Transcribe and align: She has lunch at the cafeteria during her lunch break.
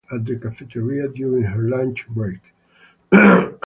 She 0.09 0.15
has 0.17 0.17
lunch 0.17 0.31
at 0.33 0.41
the 0.41 0.47
cafeteria 0.49 1.07
during 1.09 1.43
her 1.43 1.61
lunch 1.61 2.07
break. 2.09 2.39